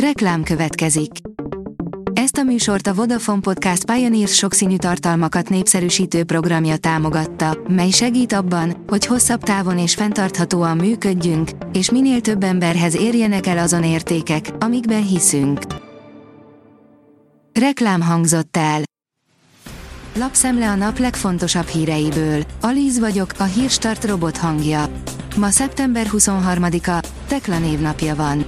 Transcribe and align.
Reklám 0.00 0.42
következik. 0.42 1.10
Ezt 2.12 2.36
a 2.36 2.42
műsort 2.42 2.86
a 2.86 2.94
Vodafone 2.94 3.40
Podcast 3.40 3.84
Pioneers 3.84 4.34
sokszínű 4.34 4.76
tartalmakat 4.76 5.48
népszerűsítő 5.48 6.24
programja 6.24 6.76
támogatta, 6.76 7.58
mely 7.68 7.90
segít 7.90 8.32
abban, 8.32 8.84
hogy 8.86 9.06
hosszabb 9.06 9.42
távon 9.42 9.78
és 9.78 9.94
fenntarthatóan 9.94 10.76
működjünk, 10.76 11.50
és 11.72 11.90
minél 11.90 12.20
több 12.20 12.42
emberhez 12.42 12.96
érjenek 12.96 13.46
el 13.46 13.58
azon 13.58 13.84
értékek, 13.84 14.50
amikben 14.58 15.06
hiszünk. 15.06 15.60
Reklám 17.52 18.00
hangzott 18.00 18.56
el. 18.56 18.82
Lapszemle 20.18 20.68
a 20.70 20.74
nap 20.74 20.98
legfontosabb 20.98 21.66
híreiből. 21.66 22.42
Alíz 22.60 22.98
vagyok, 22.98 23.30
a 23.38 23.44
hírstart 23.44 24.04
robot 24.04 24.36
hangja. 24.36 24.88
Ma 25.36 25.50
szeptember 25.50 26.06
23-a, 26.12 27.06
Tekla 27.26 27.58
névnapja 27.58 28.14
van. 28.14 28.45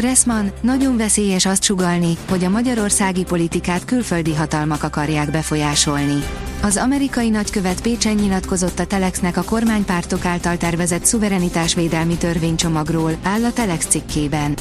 Pressman, 0.00 0.50
nagyon 0.60 0.96
veszélyes 0.96 1.46
azt 1.46 1.62
sugalni, 1.62 2.16
hogy 2.28 2.44
a 2.44 2.48
magyarországi 2.48 3.24
politikát 3.24 3.84
külföldi 3.84 4.34
hatalmak 4.34 4.82
akarják 4.82 5.30
befolyásolni. 5.30 6.22
Az 6.62 6.76
amerikai 6.76 7.28
nagykövet 7.28 7.80
Pécsen 7.80 8.14
nyilatkozott 8.14 8.78
a 8.78 8.86
Telexnek 8.86 9.36
a 9.36 9.42
kormánypártok 9.42 10.24
által 10.24 10.56
tervezett 10.56 11.04
szuverenitásvédelmi 11.04 12.16
törvénycsomagról, 12.16 13.16
áll 13.22 13.44
a 13.44 13.52
Telex 13.52 13.86
cikkében. 13.86 14.54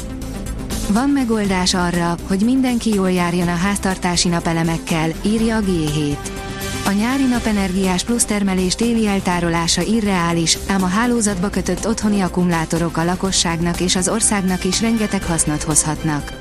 Van 0.89 1.09
megoldás 1.09 1.73
arra, 1.73 2.15
hogy 2.27 2.41
mindenki 2.41 2.93
jól 2.93 3.11
járjon 3.11 3.47
a 3.47 3.55
háztartási 3.55 4.27
napelemekkel, 4.27 5.09
írja 5.25 5.55
a 5.55 5.61
G7. 5.61 6.46
A 6.87 6.91
nyári 6.91 7.25
napenergiás 7.25 8.03
plusz 8.03 8.25
termelés 8.25 8.75
téli 8.75 9.07
eltárolása 9.07 9.81
irreális, 9.81 10.57
ám 10.67 10.83
a 10.83 10.87
hálózatba 10.87 11.49
kötött 11.49 11.87
otthoni 11.87 12.21
akkumulátorok 12.21 12.97
a 12.97 13.03
lakosságnak 13.03 13.79
és 13.79 13.95
az 13.95 14.09
országnak 14.09 14.63
is 14.63 14.81
rengeteg 14.81 15.23
hasznot 15.23 15.63
hozhatnak. 15.63 16.39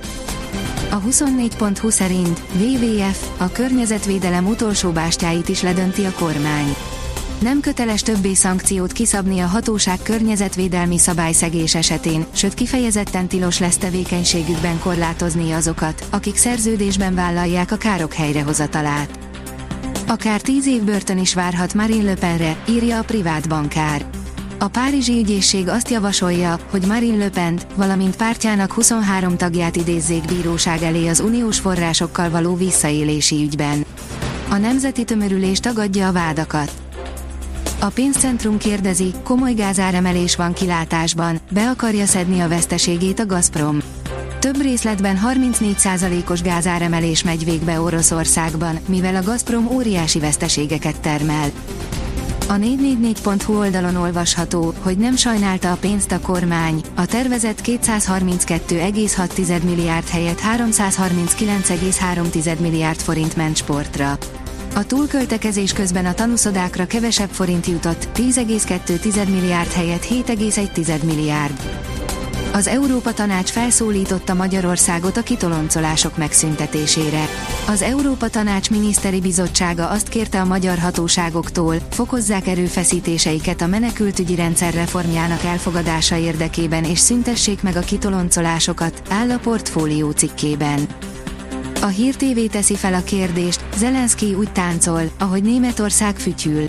A 0.90 1.00
24.20 1.00 1.90
szerint 1.90 2.40
WWF 2.58 3.28
a 3.36 3.48
környezetvédelem 3.52 4.46
utolsó 4.46 4.90
bástyáit 4.90 5.48
is 5.48 5.62
ledönti 5.62 6.04
a 6.04 6.12
kormány. 6.12 6.76
Nem 7.40 7.60
köteles 7.60 8.02
többé 8.02 8.34
szankciót 8.34 8.92
kiszabni 8.92 9.40
a 9.40 9.46
hatóság 9.46 9.98
környezetvédelmi 10.02 10.98
szabályszegés 10.98 11.74
esetén, 11.74 12.26
sőt 12.32 12.54
kifejezetten 12.54 13.26
tilos 13.26 13.58
lesz 13.58 13.76
tevékenységükben 13.76 14.78
korlátozni 14.78 15.52
azokat, 15.52 16.06
akik 16.10 16.36
szerződésben 16.36 17.14
vállalják 17.14 17.72
a 17.72 17.76
károk 17.76 18.12
helyrehozatalát. 18.12 19.25
Akár 20.08 20.40
10 20.40 20.66
év 20.66 20.82
börtön 20.82 21.18
is 21.18 21.34
várhat 21.34 21.74
Marine 21.74 22.04
Le 22.04 22.14
Penre, 22.14 22.56
írja 22.68 22.98
a 22.98 23.02
privát 23.02 23.48
bankár. 23.48 24.06
A 24.58 24.68
Párizsi 24.68 25.18
ügyészség 25.18 25.68
azt 25.68 25.90
javasolja, 25.90 26.58
hogy 26.70 26.86
Marine 26.86 27.16
Le 27.16 27.28
pen 27.28 27.60
valamint 27.74 28.16
pártjának 28.16 28.72
23 28.72 29.36
tagját 29.36 29.76
idézzék 29.76 30.24
bíróság 30.24 30.82
elé 30.82 31.08
az 31.08 31.20
uniós 31.20 31.58
forrásokkal 31.58 32.30
való 32.30 32.54
visszaélési 32.54 33.42
ügyben. 33.42 33.84
A 34.48 34.56
nemzeti 34.56 35.04
tömörülés 35.04 35.60
tagadja 35.60 36.08
a 36.08 36.12
vádakat. 36.12 36.72
A 37.80 37.86
pénzcentrum 37.86 38.58
kérdezi, 38.58 39.14
komoly 39.22 39.52
gázáremelés 39.52 40.36
van 40.36 40.52
kilátásban, 40.52 41.38
be 41.50 41.68
akarja 41.68 42.06
szedni 42.06 42.40
a 42.40 42.48
veszteségét 42.48 43.20
a 43.20 43.26
Gazprom. 43.26 43.78
Több 44.38 44.60
részletben 44.60 45.20
34%-os 45.26 46.42
gázáremelés 46.42 47.22
megy 47.22 47.44
végbe 47.44 47.80
Oroszországban, 47.80 48.78
mivel 48.88 49.16
a 49.16 49.22
Gazprom 49.22 49.68
óriási 49.72 50.18
veszteségeket 50.18 51.00
termel. 51.00 51.50
A 52.48 52.52
444.hu 52.52 53.58
oldalon 53.58 53.96
olvasható, 53.96 54.74
hogy 54.82 54.98
nem 54.98 55.16
sajnálta 55.16 55.72
a 55.72 55.76
pénzt 55.76 56.12
a 56.12 56.20
kormány, 56.20 56.80
a 56.94 57.06
tervezett 57.06 57.60
232,6 57.64 59.62
milliárd 59.62 60.08
helyett 60.08 60.40
339,3 60.40 62.58
milliárd 62.58 63.00
forint 63.00 63.36
ment 63.36 63.56
sportra. 63.56 64.18
A 64.74 64.84
túlköltekezés 64.84 65.72
közben 65.72 66.06
a 66.06 66.14
tanúszodákra 66.14 66.86
kevesebb 66.86 67.30
forint 67.30 67.66
jutott, 67.66 68.08
10,2 68.14 69.28
milliárd 69.28 69.72
helyett 69.72 70.04
7,1 70.04 71.02
milliárd. 71.02 71.60
Az 72.56 72.66
Európa 72.66 73.12
Tanács 73.12 73.50
felszólította 73.50 74.34
Magyarországot 74.34 75.16
a 75.16 75.22
kitoloncolások 75.22 76.16
megszüntetésére. 76.16 77.28
Az 77.68 77.82
Európa 77.82 78.28
Tanács 78.28 78.70
miniszteri 78.70 79.20
bizottsága 79.20 79.88
azt 79.88 80.08
kérte 80.08 80.40
a 80.40 80.44
magyar 80.44 80.78
hatóságoktól, 80.78 81.76
fokozzák 81.90 82.46
erőfeszítéseiket 82.46 83.60
a 83.60 83.66
menekültügyi 83.66 84.34
rendszer 84.34 84.74
reformjának 84.74 85.44
elfogadása 85.44 86.16
érdekében 86.16 86.84
és 86.84 86.98
szüntessék 86.98 87.62
meg 87.62 87.76
a 87.76 87.80
kitoloncolásokat, 87.80 89.02
áll 89.08 89.30
a 89.30 89.38
portfólió 89.38 90.10
cikkében. 90.10 90.86
A 91.82 91.86
Hír 91.86 92.16
TV 92.16 92.38
teszi 92.50 92.74
fel 92.76 92.94
a 92.94 93.02
kérdést, 93.02 93.64
Zelenszky 93.76 94.34
úgy 94.34 94.52
táncol, 94.52 95.02
ahogy 95.18 95.42
Németország 95.42 96.18
fütyül 96.18 96.64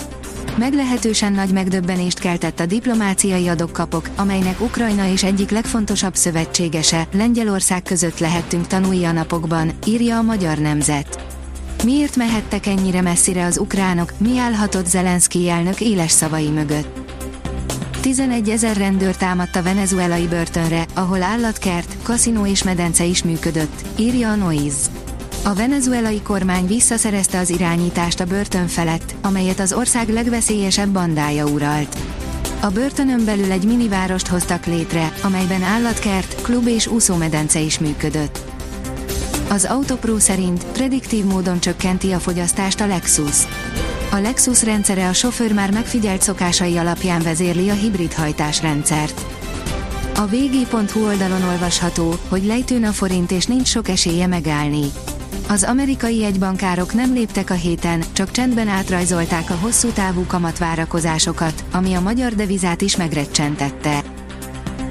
meglehetősen 0.58 1.34
nagy 1.34 1.52
megdöbbenést 1.52 2.20
keltett 2.20 2.60
a 2.60 2.66
diplomáciai 2.66 3.48
adokkapok, 3.48 4.10
amelynek 4.16 4.62
Ukrajna 4.62 5.08
és 5.08 5.24
egyik 5.24 5.50
legfontosabb 5.50 6.16
szövetségese, 6.16 7.08
Lengyelország 7.12 7.84
között 7.84 8.20
lehettünk 8.20 8.68
tanulni 8.68 9.04
a 9.04 9.12
napokban, 9.12 9.72
írja 9.86 10.18
a 10.18 10.22
Magyar 10.22 10.58
Nemzet. 10.58 11.26
Miért 11.84 12.16
mehettek 12.16 12.66
ennyire 12.66 13.02
messzire 13.02 13.46
az 13.46 13.58
ukránok, 13.58 14.14
mi 14.18 14.38
állhatott 14.38 14.86
Zelenszky 14.86 15.50
elnök 15.50 15.82
éles 15.82 16.12
szavai 16.12 16.50
mögött? 16.50 17.08
11 18.02 18.50
ezer 18.50 18.78
rendőr 18.78 19.16
támadt 19.16 19.56
a 19.56 19.64
venezuelai 19.64 20.28
börtönre, 20.28 20.86
ahol 20.94 21.24
állatkert, 21.24 21.98
kaszinó 22.04 22.46
és 22.46 22.64
medence 22.64 23.04
is 23.04 23.24
működött, 23.24 23.82
írja 23.98 24.30
a 24.30 24.36
Noise. 24.36 24.97
A 25.48 25.54
venezuelai 25.54 26.22
kormány 26.22 26.68
visszaszerezte 26.68 27.40
az 27.40 27.50
irányítást 27.50 28.20
a 28.20 28.26
börtön 28.26 28.68
felett, 28.68 29.16
amelyet 29.22 29.60
az 29.60 29.74
ország 29.74 30.10
legveszélyesebb 30.10 30.90
bandája 30.90 31.46
uralt. 31.46 31.98
A 32.62 32.68
börtönön 32.68 33.26
belül 33.26 33.52
egy 33.52 33.66
minivárost 33.66 34.28
hoztak 34.28 34.66
létre, 34.66 35.14
amelyben 35.24 35.64
állatkert, 35.64 36.42
klub 36.42 36.68
és 36.68 36.88
úszómedence 36.88 37.60
is 37.60 37.80
működött. 37.80 38.40
Az 39.50 39.66
Autopro 39.66 40.20
szerint 40.20 40.66
prediktív 40.66 41.26
módon 41.26 41.60
csökkenti 41.60 42.12
a 42.12 42.20
fogyasztást 42.20 42.82
a 42.82 42.88
Lexus. 42.88 43.38
A 44.12 44.18
Lexus 44.18 44.64
rendszere 44.64 45.08
a 45.08 45.14
sofőr 45.14 45.54
már 45.54 45.72
megfigyelt 45.72 46.22
szokásai 46.22 46.78
alapján 46.78 47.22
vezérli 47.22 47.70
a 47.70 47.74
hibrid 47.74 48.14
hajtásrendszert. 48.14 49.26
A 50.16 50.26
vg.hu 50.26 51.06
oldalon 51.06 51.44
olvasható, 51.44 52.16
hogy 52.30 52.46
lejtőn 52.46 52.84
a 52.84 52.92
forint 52.92 53.32
és 53.32 53.46
nincs 53.46 53.68
sok 53.68 53.88
esélye 53.90 54.28
megállni. 54.28 54.86
Az 55.50 55.64
amerikai 55.64 56.24
egybankárok 56.24 56.94
nem 56.94 57.14
léptek 57.14 57.50
a 57.50 57.54
héten, 57.54 58.04
csak 58.14 58.32
csendben 58.32 58.68
átrajzolták 58.68 59.50
a 59.50 59.58
hosszú 59.62 59.90
távú 59.90 60.26
kamatvárakozásokat, 60.28 61.64
ami 61.72 61.94
a 61.94 62.02
magyar 62.02 62.34
devizát 62.36 62.82
is 62.82 62.96
megrecsentette. 62.96 64.04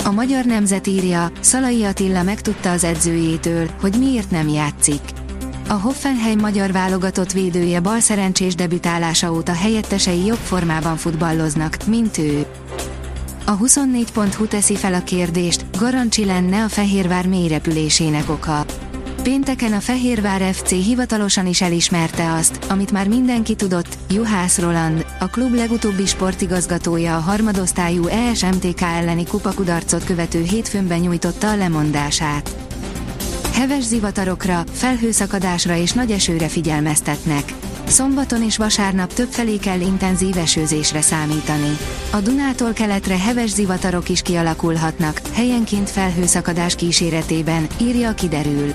A 0.05 0.11
magyar 0.11 0.45
nemzet 0.45 0.87
írja, 0.87 1.31
Szalai 1.41 1.85
Attila 1.85 2.23
megtudta 2.23 2.71
az 2.71 2.85
edzőjétől, 2.85 3.71
hogy 3.81 3.95
miért 3.99 4.31
nem 4.31 4.49
játszik. 4.49 5.01
A 5.69 5.73
Hoffenheim 5.73 6.39
magyar 6.39 6.73
válogatott 6.73 7.33
védője 7.33 7.81
bal 7.81 8.01
szerencsés 8.01 8.55
debütálása 8.55 9.33
óta 9.33 9.53
helyettesei 9.53 10.25
jobb 10.25 10.41
formában 10.43 10.97
futballoznak, 10.97 11.77
mint 11.87 12.19
ő. 12.19 12.47
A 13.45 13.59
24.hu 13.59 14.47
teszi 14.47 14.77
fel 14.77 14.95
a 14.95 15.03
kérdést, 15.03 15.65
Garancsi 15.79 16.25
lenne 16.25 16.65
a 16.65 16.69
Fehérvár 16.69 17.27
mélyrepülésének 17.27 18.31
oka. 18.31 18.65
Pénteken 19.27 19.73
a 19.73 19.81
Fehérvár 19.81 20.55
FC 20.55 20.71
hivatalosan 20.71 21.47
is 21.47 21.61
elismerte 21.61 22.33
azt, 22.33 22.59
amit 22.69 22.93
már 22.93 23.09
mindenki 23.09 23.55
tudott, 23.55 23.99
Juhász 24.11 24.59
Roland, 24.59 25.07
a 25.19 25.27
klub 25.27 25.55
legutóbbi 25.55 26.07
sportigazgatója 26.07 27.17
a 27.17 27.21
harmadosztályú 27.21 28.07
ESMTK 28.07 28.81
elleni 28.81 29.27
kupakudarcot 29.27 30.05
követő 30.05 30.43
hétfőn 30.43 30.87
benyújtotta 30.87 31.51
a 31.51 31.57
lemondását. 31.57 32.57
Heves 33.53 33.85
zivatarokra, 33.85 34.65
felhőszakadásra 34.73 35.77
és 35.77 35.93
nagy 35.93 36.11
esőre 36.11 36.49
figyelmeztetnek. 36.49 37.53
Szombaton 37.87 38.43
és 38.43 38.57
vasárnap 38.57 39.13
többfelé 39.13 39.57
kell 39.57 39.81
intenzív 39.81 40.37
esőzésre 40.37 41.01
számítani. 41.01 41.77
A 42.11 42.21
Dunától 42.21 42.73
keletre 42.73 43.19
heves 43.19 43.51
zivatarok 43.51 44.09
is 44.09 44.23
kialakulhatnak, 44.23 45.21
helyenként 45.33 45.91
felhőszakadás 45.91 46.75
kíséretében, 46.75 47.67
írja 47.81 48.15
kiderül. 48.15 48.75